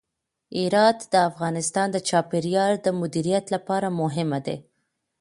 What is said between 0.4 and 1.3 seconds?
هرات د